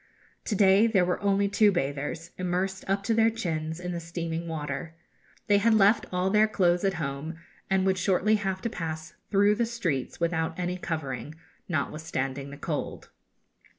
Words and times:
To 0.45 0.55
day 0.55 0.87
there 0.87 1.05
were 1.05 1.19
only 1.21 1.47
two 1.47 1.71
bathers, 1.71 2.31
immersed 2.39 2.85
up 2.89 3.03
to 3.03 3.13
their 3.13 3.29
chins 3.29 3.79
in 3.79 3.91
the 3.91 3.99
steaming 3.99 4.47
water. 4.47 4.95
They 5.45 5.59
had 5.59 5.75
left 5.75 6.07
all 6.11 6.31
their 6.31 6.47
clothes 6.47 6.83
at 6.83 6.95
home, 6.95 7.35
and 7.69 7.85
would 7.85 7.99
shortly 7.99 8.33
have 8.37 8.63
to 8.63 8.67
pass 8.71 9.13
through 9.29 9.53
the 9.53 9.67
streets 9.67 10.19
without 10.19 10.57
any 10.57 10.79
covering, 10.79 11.35
notwithstanding 11.69 12.49
the 12.49 12.57
cold. 12.57 13.09